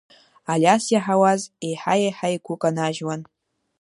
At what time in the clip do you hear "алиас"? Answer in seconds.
0.51-0.83